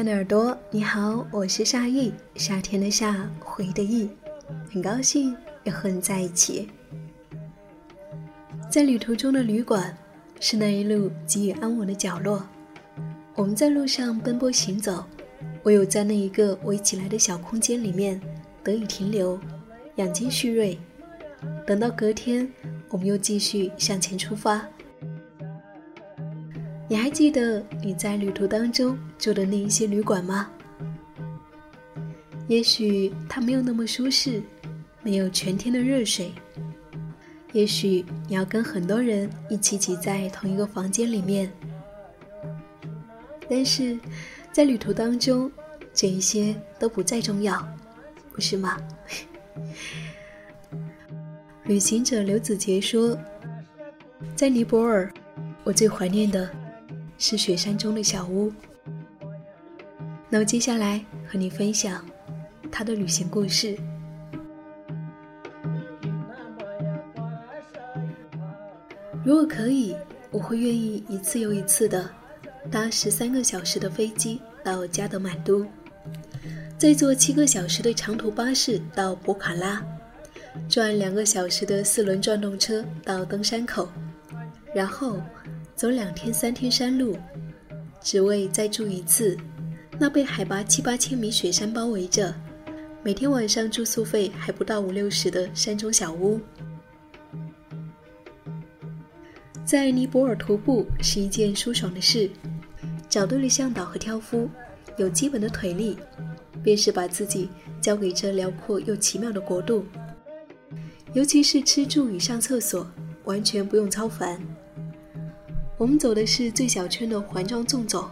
[0.00, 4.08] 嗨，亲爱的耳朵，你好，我是夏意，夏天的夏，回的意，
[4.72, 6.70] 很高兴又和你在一起。
[8.70, 9.94] 在旅途中的旅馆，
[10.40, 12.42] 是那一路给予安稳的角落。
[13.34, 15.04] 我们在路上奔波行走，
[15.64, 18.18] 唯有在那一个围起来的小空间里面
[18.64, 19.38] 得以停留，
[19.96, 20.78] 养精蓄锐。
[21.66, 22.50] 等到隔天，
[22.88, 24.66] 我们又继续向前出发。
[26.90, 30.50] 你还记得你在旅途当中住的那一些旅馆吗？
[32.48, 34.42] 也许它没有那么舒适，
[35.00, 36.32] 没有全天的热水。
[37.52, 41.48] 也许你要跟很多人一起挤在同一个房间里面。
[43.48, 43.96] 但是，
[44.50, 45.48] 在旅途当中，
[45.94, 47.64] 这一些都不再重要，
[48.32, 48.76] 不是吗？
[51.62, 53.16] 旅行者刘子杰说
[54.34, 55.08] ：“在尼泊尔，
[55.62, 56.50] 我最怀念的。”
[57.20, 58.50] 是雪山中的小屋。
[60.30, 62.02] 那么接下来和你分享
[62.72, 63.76] 他的旅行故事。
[69.22, 69.94] 如果可以，
[70.30, 72.10] 我会愿意一次又一次的
[72.70, 75.66] 搭十三个小时的飞机到加德满都，
[76.78, 79.84] 再坐七个小时的长途巴士到博卡拉，
[80.70, 83.86] 转两个小时的四轮转动车到登山口，
[84.74, 85.20] 然后。
[85.80, 87.16] 走两天三天山路，
[88.02, 89.34] 只为再住一次
[89.98, 92.34] 那被海拔七八千米雪山包围着，
[93.02, 96.38] 每天晚上住宿费还不到五六十的山中小屋。
[99.64, 102.28] 在尼泊尔徒步是一件舒爽的事，
[103.08, 104.50] 找对了向导和挑夫，
[104.98, 105.96] 有基本的腿力，
[106.62, 107.48] 便是把自己
[107.80, 109.86] 交给这辽阔又奇妙的国度。
[111.14, 112.86] 尤其是吃住与上厕所，
[113.24, 114.38] 完全不用操烦。
[115.80, 118.10] 我们走的是最小圈的环状纵走，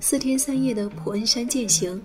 [0.00, 1.98] 四天三夜的普恩山践行。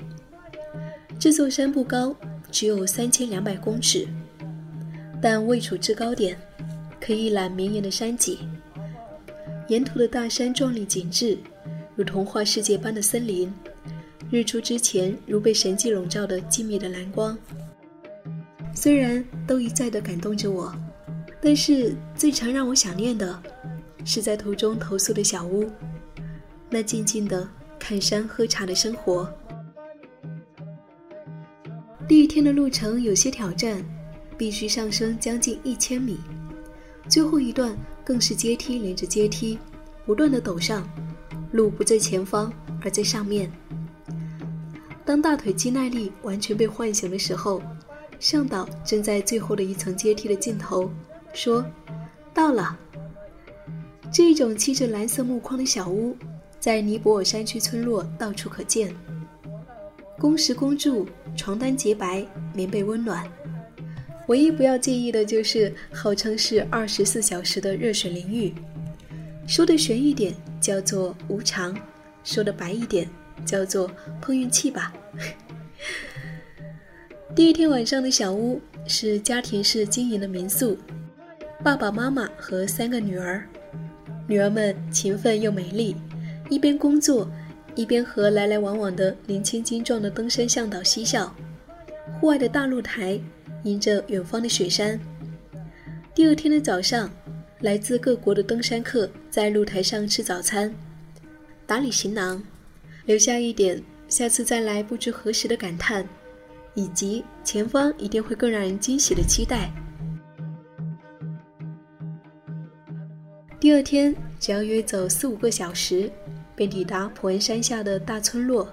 [1.20, 2.16] 这座山不高，
[2.50, 4.08] 只有三千两百公尺，
[5.22, 6.40] 但位处制高点，
[6.98, 8.40] 可一览绵延的山脊。
[9.68, 11.38] 沿途的大山壮丽景致，
[11.98, 13.54] 如童话世界般的森林，
[14.32, 17.38] 日出之前如被神迹笼罩的静谧的蓝光。
[18.74, 20.74] 虽然都一再的感动着我，
[21.42, 23.44] 但是最常让我想念的。
[24.06, 25.70] 是在途中投宿的小屋，
[26.70, 29.32] 那静静的看山喝茶的生活。
[32.08, 33.84] 第一天的路程有些挑战，
[34.38, 36.18] 必须上升将近一千米，
[37.08, 39.60] 最后一段更是阶梯连着阶梯，
[40.06, 40.90] 不断的陡上，
[41.52, 42.52] 路不在前方，
[42.82, 43.52] 而在上面。
[45.06, 47.62] 当大腿肌耐力完全被唤醒的时候，
[48.20, 50.92] 向导正在最后的一层阶梯的尽头
[51.34, 51.64] 说
[52.34, 52.78] ：“到了。”
[54.12, 56.18] 这种漆着蓝色木框的小屋，
[56.60, 58.94] 在尼泊尔山区村落到处可见。
[60.18, 63.26] 公食公住，床单洁白，棉被温暖。
[64.28, 68.54] 唯一不要介意的就是号称是二十四小时的热水淋浴。
[69.48, 71.76] 说的玄一点叫做无常，
[72.24, 73.08] 说的白一点
[73.46, 73.90] 叫做
[74.20, 74.94] 碰运气吧。
[77.36, 80.78] 第一天晚上的小屋是家庭式经营的民宿，
[81.64, 83.48] 爸爸妈妈和三个女儿。
[84.30, 85.96] 女儿们勤奋又美丽，
[86.52, 87.28] 一边工作，
[87.74, 91.36] 一边和来来往往的年轻精壮的登山向导嬉笑。
[92.22, 93.20] 户外的大露台
[93.64, 95.00] 迎着远方的雪山。
[96.14, 97.10] 第二天的早上，
[97.62, 100.72] 来自各国的登山客在露台上吃早餐，
[101.66, 102.44] 打理行囊，
[103.06, 106.08] 留下一点下次再来不知何时的感叹，
[106.76, 109.72] 以及前方一定会更让人惊喜的期待。
[113.60, 116.10] 第二天，只要约走四五个小时，
[116.56, 118.66] 便抵达普恩山下的大村落。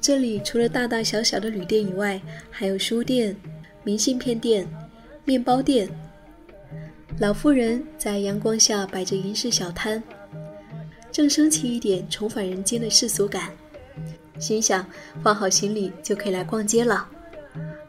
[0.00, 2.20] 这里除了大大小小的旅店以外，
[2.50, 3.36] 还有书店、
[3.84, 4.66] 明信片店、
[5.24, 5.88] 面包店。
[7.20, 10.02] 老妇人在阳光下摆着银饰小摊，
[11.12, 13.52] 正升起一点重返人间的世俗感。
[14.40, 14.84] 心想
[15.22, 17.08] 放好行李就可以来逛街了。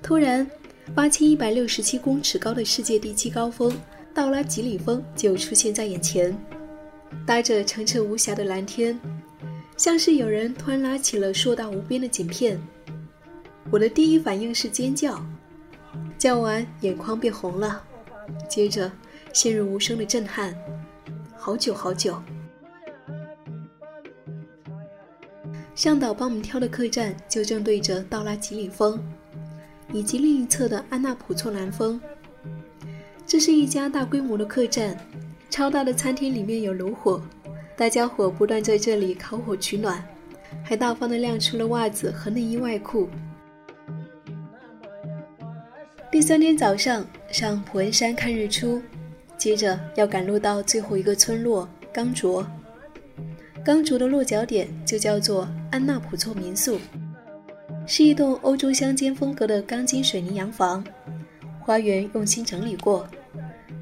[0.04, 0.48] 突然，
[0.94, 3.76] 八千一百六十七公尺高的世界第七高峰——
[4.14, 6.38] 道拉吉里峰就出现在眼前，
[7.26, 9.00] 搭着澄澈无瑕的蓝天，
[9.78, 12.60] 像是有人突然拉起了硕大无边的景片。
[13.72, 15.24] 我的第一反应是尖叫，
[16.18, 17.82] 叫完眼眶变红了，
[18.50, 18.92] 接着
[19.32, 20.54] 陷入无声的震撼，
[21.38, 22.22] 好久好久。
[25.76, 29.02] 向导帮我们挑的客栈就正对着道拉吉里峰，
[29.94, 32.02] 以及另一侧的安纳普措南峰。
[33.30, 34.98] 这是一家大规模的客栈，
[35.52, 37.22] 超大的餐厅里面有炉火，
[37.78, 40.04] 大家伙不断在这里烤火取暖，
[40.64, 43.08] 还大方的晾出了袜子和内衣外裤。
[46.12, 48.82] 第三天早上上普恩山看日出，
[49.38, 52.44] 接着要赶路到最后一个村落刚卓。
[53.64, 56.80] 刚卓的落脚点就叫做安纳普措民宿，
[57.86, 60.84] 是一栋欧洲乡间风格的钢筋水泥洋房，
[61.60, 63.08] 花园用心整理过。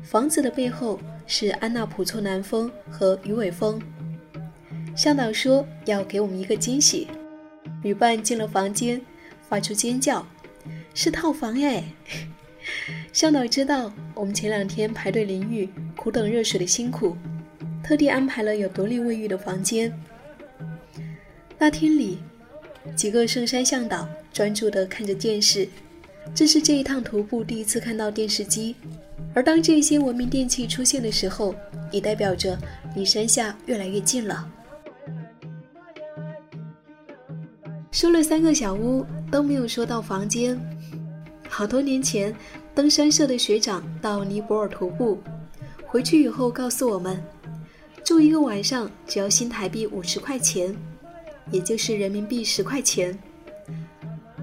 [0.09, 3.77] 房子的背后是安纳普措南峰和鱼尾峰。
[4.95, 7.09] 向导说要给我们一个惊喜，
[7.83, 9.01] 旅伴进了房间，
[9.49, 10.25] 发出尖叫
[10.95, 11.83] ：“是套房哎！”
[13.11, 17.17] 向导知道我们前两天排队淋浴、苦等热水的辛苦。
[17.83, 19.93] 特地安排了有独立卫浴的房间。
[21.57, 22.19] 大厅里，
[22.95, 25.67] 几个圣山向导专注地看着电视。
[26.33, 28.75] 这是这一趟徒步第一次看到电视机。
[29.33, 31.53] 而当这些文明电器出现的时候，
[31.91, 32.57] 也代表着
[32.95, 34.49] 离山下越来越近了。
[37.91, 40.59] 说了三个小屋，都没有说到房间。
[41.49, 42.35] 好多年前，
[42.75, 45.19] 登山社的学长到尼泊尔徒步，
[45.85, 47.21] 回去以后告诉我们。
[48.03, 50.75] 住一个晚上只要新台币五十块钱，
[51.51, 53.17] 也就是人民币十块钱。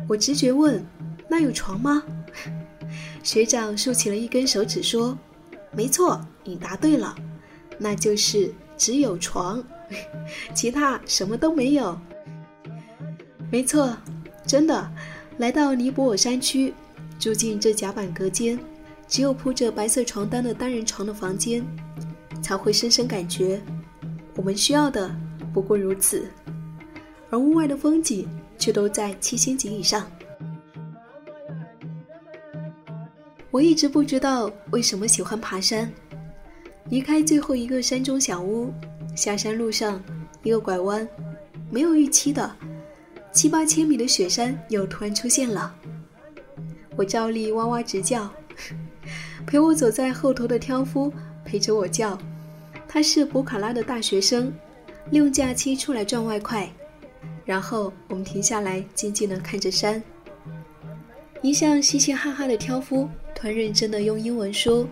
[0.08, 0.84] 我直觉问
[1.34, 2.00] ：“那有床吗？”
[3.24, 5.18] 学长竖起了一根手指说
[5.74, 7.12] ：“没错，你答对了，
[7.76, 9.60] 那就是只有床，
[10.54, 11.98] 其他什么都没有。”
[13.50, 13.96] 没错，
[14.46, 14.88] 真的，
[15.38, 16.72] 来到尼泊尔山区，
[17.18, 18.56] 住进这甲板隔间、
[19.08, 21.66] 只有铺着白色床单的单人床的房间。
[22.42, 23.60] 才会深深感觉，
[24.36, 25.10] 我们需要的
[25.52, 26.28] 不过如此，
[27.30, 28.28] 而屋外的风景
[28.58, 30.06] 却都在七星级以上。
[33.54, 35.88] 我一直不知道为什么喜欢爬山。
[36.90, 38.74] 离开最后一个山中小屋，
[39.14, 40.02] 下山路上
[40.42, 41.08] 一个拐弯，
[41.70, 42.52] 没有预期的，
[43.30, 45.72] 七八千米的雪山又突然出现了。
[46.96, 48.28] 我照例哇哇直叫，
[49.46, 51.12] 陪我走在后头的挑夫
[51.44, 52.18] 陪着我叫。
[52.88, 54.52] 他是博卡拉的大学生，
[55.12, 56.68] 利用假期出来赚外快。
[57.44, 60.02] 然后我们停下来，静静地看着山。
[61.40, 64.86] 一向嘻嘻哈哈的挑夫突然认真地用英文说：“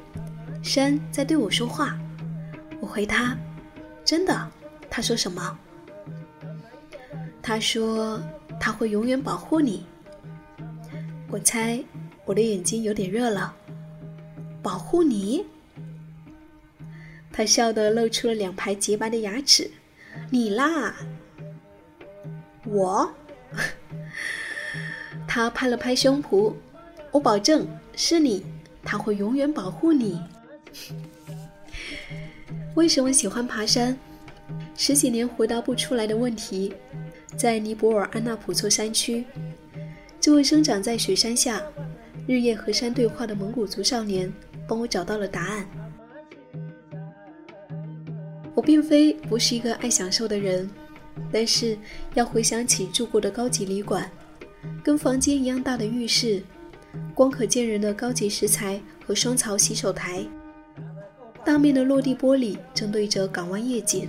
[0.62, 1.98] 山在对我说话。”
[2.80, 3.36] 我回他
[4.04, 4.50] ：“真的？”
[4.90, 5.58] 他说什么？
[7.40, 8.22] 他说
[8.60, 9.86] ：“他会永远保护你。”
[11.30, 11.82] 我猜
[12.24, 13.54] 我的眼睛有点热了。
[14.62, 15.44] 保护你？
[17.32, 19.70] 他笑得露出了两排洁白的牙齿，
[20.30, 20.94] 你啦，
[22.66, 23.10] 我。
[25.26, 26.54] 他拍了拍胸脯，
[27.12, 28.42] 我保证是你，
[28.82, 30.20] 他会永远保护你。
[32.74, 33.96] 为什么喜欢爬山？
[34.76, 36.72] 十几年回答不出来的问题，
[37.36, 39.24] 在尼泊尔安纳普措山区，
[40.18, 41.62] 这位生长在雪山下、
[42.26, 44.32] 日夜和山对话的蒙古族少年，
[44.66, 45.66] 帮我找到了答案。
[48.54, 50.68] 我并非不是一个爱享受的人，
[51.30, 51.76] 但是
[52.14, 54.10] 要回想起住过的高级旅馆，
[54.82, 56.42] 跟房间一样大的浴室，
[57.14, 60.24] 光可见人的高级石材和双槽洗手台，
[61.44, 64.08] 大面的落地玻璃正对着港湾夜景，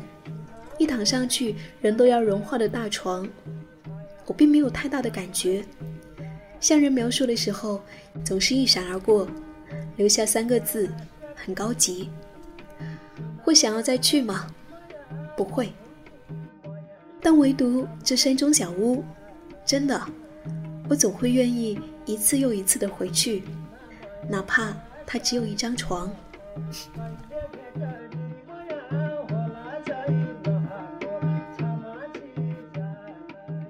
[0.78, 3.28] 一躺上去人都要融化的大床，
[4.26, 5.64] 我并没有太大的感觉。
[6.60, 7.82] 向人描述的时候，
[8.24, 9.28] 总是一闪而过，
[9.98, 10.90] 留下三个字：
[11.36, 12.10] 很高级。
[13.42, 14.48] 会想要再去吗？
[15.36, 15.74] 不会。
[17.22, 19.04] 但唯独这山中小屋，
[19.66, 20.02] 真的，
[20.90, 23.44] 我总会愿意一次又一次的回去，
[24.30, 26.12] 哪怕他只有一张床。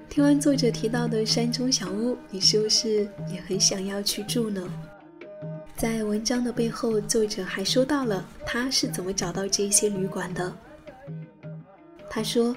[0.10, 4.62] 听完作者提到的山中小屋，你是不是也很想要去住呢？
[5.75, 10.54] 在文章的背后，作者还说到了他是怎么找到这些旅馆的。
[12.10, 12.56] 他说，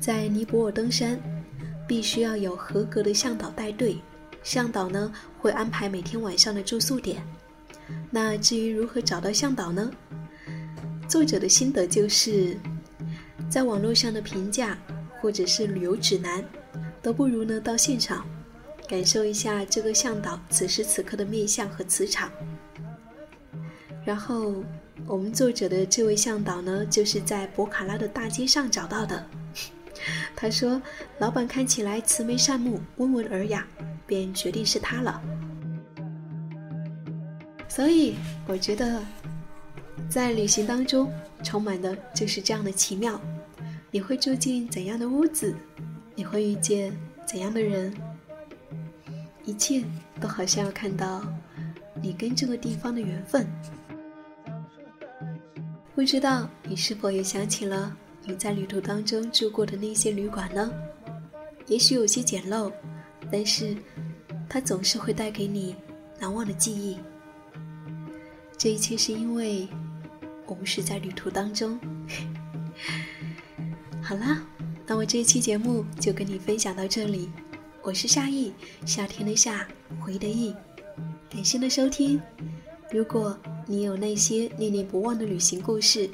[0.00, 1.20] 在尼泊尔登山，
[1.86, 3.98] 必须要有合格的向导带队，
[4.46, 7.20] 向导呢会安排每天晚上的住宿点。
[8.08, 9.90] 那至于如何找到向导呢？
[11.08, 12.56] 作者的心得就是，
[13.50, 14.78] 在网络上的评价
[15.20, 16.44] 或者是旅游指南，
[17.02, 18.24] 都不如呢到现场，
[18.86, 22.30] 感受一下这个向导此时此刻的面相和磁场。
[24.04, 24.62] 然后，
[25.08, 29.26] 我们作者的这位向导呢，就是在博卡拉的大街上找到的。
[30.36, 30.80] 他说，
[31.18, 33.66] 老板看起来慈眉善目、温文尔雅，
[34.06, 35.20] 便决定是他了。
[37.68, 38.14] 所以，
[38.46, 39.02] 我觉得，
[40.08, 43.20] 在旅行当中，充满的就是这样的奇妙。
[43.90, 45.54] 你会住进怎样的屋子？
[46.14, 46.96] 你会遇见
[47.26, 47.94] 怎样的人？
[49.44, 49.84] 一切
[50.20, 51.22] 都好像要看到
[52.02, 53.46] 你跟这个地方的缘分。
[55.94, 60.70] 不知道你是否也想起了你在旅途当中住过的那些旅馆呢？
[61.66, 62.72] 也许有些简陋，
[63.30, 63.76] 但是
[64.48, 65.76] 它总是会带给你
[66.18, 66.98] 难忘的记忆。
[68.56, 69.68] 这一切是因为
[70.46, 71.78] 我们是在旅途当中。
[74.02, 74.42] 好啦，
[74.86, 77.30] 那我这一期节目就跟你分享到这里。
[77.82, 78.52] 我是夏意，
[78.84, 79.66] 夏天的夏，
[80.00, 80.54] 回的意。
[81.28, 82.20] 感谢的收听。
[82.90, 83.36] 如果
[83.66, 86.08] 你有那些念念不忘的旅行故事，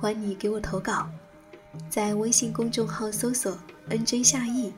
[0.00, 1.08] 欢迎你给我投稿，
[1.88, 3.58] 在微信公众号搜索
[3.90, 4.72] “nj 夏意”，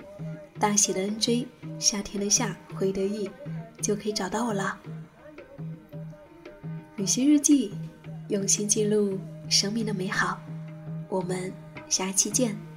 [0.58, 1.46] 大写的 “nj”，
[1.78, 3.30] 夏天的夏，回得意，
[3.82, 4.78] 就可以找到我了。
[6.96, 7.74] 旅行日记，
[8.28, 9.18] 用心记录
[9.50, 10.40] 生命的美好。
[11.10, 11.52] 我们
[11.90, 12.69] 下期见。